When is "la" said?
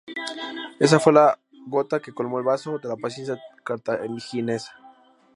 1.13-1.37, 2.89-2.95